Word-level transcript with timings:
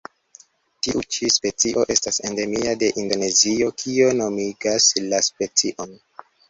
Tiu 0.85 1.03
ĉi 1.15 1.29
specio 1.35 1.83
estas 1.97 2.19
endemia 2.31 2.73
de 2.85 2.91
Indonezio, 3.05 3.71
kio 3.85 4.13
nomigas 4.25 4.93
la 5.15 5.23
specion. 5.31 5.99